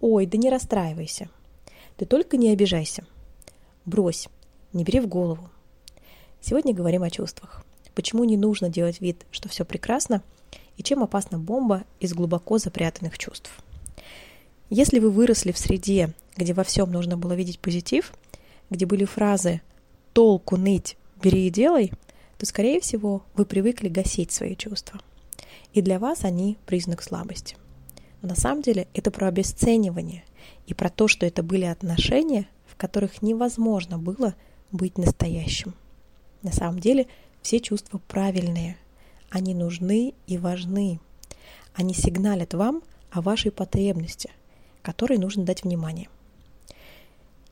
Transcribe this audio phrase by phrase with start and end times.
[0.00, 1.28] Ой, да не расстраивайся.
[1.96, 3.04] Ты только не обижайся.
[3.84, 4.28] Брось,
[4.72, 5.50] не бери в голову.
[6.40, 7.64] Сегодня говорим о чувствах.
[7.94, 10.22] Почему не нужно делать вид, что все прекрасно,
[10.76, 13.50] и чем опасна бомба из глубоко запрятанных чувств.
[14.70, 18.12] Если вы выросли в среде, где во всем нужно было видеть позитив,
[18.70, 19.60] где были фразы
[20.12, 21.90] «толку ныть, бери и делай»,
[22.38, 25.00] то, скорее всего, вы привыкли гасить свои чувства.
[25.72, 27.56] И для вас они признак слабости.
[28.22, 30.24] Но на самом деле это про обесценивание
[30.66, 34.34] и про то, что это были отношения, в которых невозможно было
[34.72, 35.74] быть настоящим.
[36.42, 37.06] На самом деле
[37.42, 38.76] все чувства правильные.
[39.30, 41.00] Они нужны и важны.
[41.74, 44.30] Они сигналят вам о вашей потребности,
[44.82, 46.08] которой нужно дать внимание.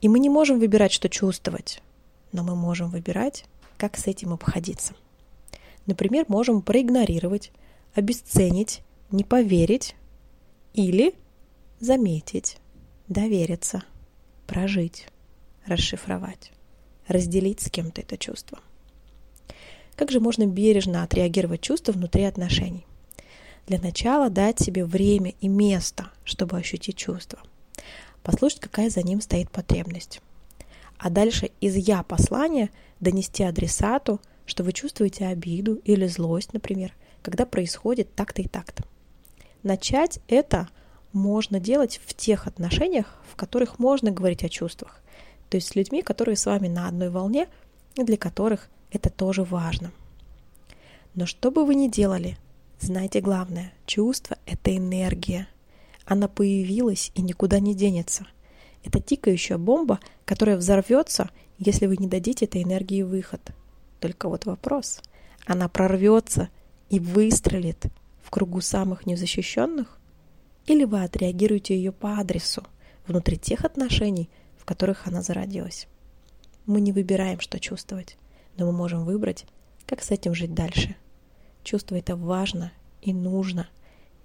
[0.00, 1.82] И мы не можем выбирать, что чувствовать,
[2.32, 3.44] но мы можем выбирать,
[3.76, 4.94] как с этим обходиться.
[5.86, 7.52] Например, можем проигнорировать,
[7.94, 9.94] обесценить, не поверить
[10.74, 11.14] или
[11.80, 12.58] заметить,
[13.08, 13.84] довериться,
[14.46, 15.06] прожить,
[15.66, 16.52] расшифровать,
[17.06, 18.58] разделить с кем-то это чувство.
[19.96, 22.84] Как же можно бережно отреагировать чувства внутри отношений?
[23.66, 27.38] Для начала дать себе время и место, чтобы ощутить чувство.
[28.22, 30.20] Послушать, какая за ним стоит потребность.
[30.98, 37.46] А дальше из «я» послания донести адресату, что вы чувствуете обиду или злость, например, когда
[37.46, 38.84] происходит так-то и так-то.
[39.64, 40.68] Начать это
[41.14, 45.00] можно делать в тех отношениях, в которых можно говорить о чувствах.
[45.48, 47.48] То есть с людьми, которые с вами на одной волне
[47.96, 49.90] и для которых это тоже важно.
[51.14, 52.36] Но что бы вы ни делали,
[52.78, 55.48] знайте главное, чувство– это энергия.
[56.04, 58.26] Она появилась и никуда не денется.
[58.84, 63.40] Это тикающая бомба, которая взорвется, если вы не дадите этой энергии выход.
[63.98, 65.00] Только вот вопрос.
[65.46, 66.50] Она прорвется
[66.90, 67.86] и выстрелит
[68.24, 69.98] в кругу самых незащищенных?
[70.66, 72.64] Или вы отреагируете ее по адресу,
[73.06, 75.86] внутри тех отношений, в которых она зародилась?
[76.66, 78.16] Мы не выбираем, что чувствовать
[78.56, 79.46] но мы можем выбрать,
[79.86, 80.96] как с этим жить дальше.
[81.62, 83.68] Чувства это важно и нужно,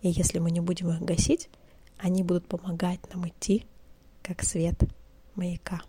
[0.01, 1.49] и если мы не будем их гасить,
[1.97, 3.65] они будут помогать нам идти,
[4.21, 4.83] как свет
[5.35, 5.81] маяка.